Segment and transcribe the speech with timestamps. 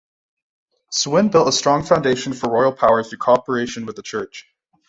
[0.89, 4.47] Sweyn built a strong foundation for royal power through cooperation with the church.